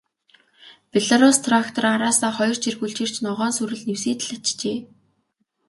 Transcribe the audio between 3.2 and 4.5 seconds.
ногоон сүрэл нэвсийтэл